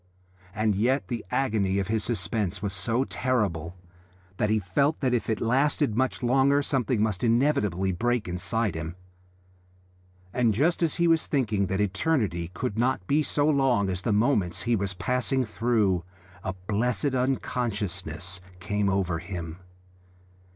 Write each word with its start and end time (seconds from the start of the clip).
And 0.55 0.73
yet 0.73 1.09
the 1.09 1.23
agony 1.29 1.77
of 1.77 1.87
this 1.87 2.05
suspense 2.05 2.59
was 2.59 2.73
so 2.73 3.03
terrible 3.03 3.75
that 4.37 4.49
he 4.49 4.57
felt 4.57 4.99
that 4.99 5.13
if 5.13 5.29
it 5.29 5.39
lasted 5.39 5.95
much 5.95 6.23
longer 6.23 6.63
something 6.63 7.03
must 7.03 7.23
inevitably 7.23 7.91
break 7.91 8.27
inside 8.27 8.73
him... 8.73 8.95
and 10.33 10.55
just 10.55 10.81
as 10.81 10.95
he 10.95 11.07
was 11.07 11.27
thinking 11.27 11.67
that 11.67 11.79
eternity 11.79 12.49
could 12.55 12.79
not 12.79 13.05
be 13.05 13.21
so 13.21 13.47
long 13.47 13.89
as 13.91 14.01
the 14.01 14.11
moments 14.11 14.63
he 14.63 14.75
was 14.75 14.95
passing 14.95 15.45
through, 15.45 16.03
a 16.43 16.53
blessed 16.65 17.13
unconsciousness 17.13 18.41
came 18.59 18.89
over 18.89 19.19
him. 19.19 19.59